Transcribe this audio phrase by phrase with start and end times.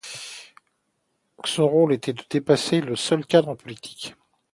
[1.45, 4.15] Son rôle était de dépasser le seul cadre politique.